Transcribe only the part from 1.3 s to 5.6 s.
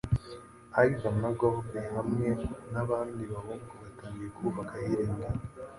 Gordy hamwe nabandi bahungu batangiye kubaka ahirengeye